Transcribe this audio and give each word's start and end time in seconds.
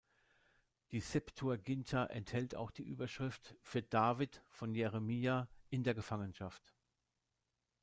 Die 0.89 0.99
Septuaginta 0.99 2.07
enthält 2.07 2.55
auch 2.55 2.71
die 2.71 2.81
Überschrift 2.87 3.55
„Für 3.61 3.83
David, 3.83 4.41
von 4.49 4.73
Jeremiah, 4.73 5.47
in 5.69 5.83
der 5.83 5.93
Gefangenschaft“. 5.93 6.73